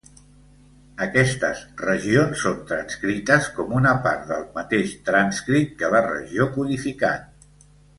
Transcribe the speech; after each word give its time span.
Aquestes 1.05 1.61
regions 1.83 2.41
són 2.47 2.57
transcrites 2.73 3.51
com 3.61 3.77
una 3.83 3.95
part 4.09 4.27
del 4.35 4.51
mateix 4.59 4.99
transcrit 5.13 5.81
que 5.83 5.97
la 5.97 6.07
regió 6.13 6.53
codificant. 6.61 7.35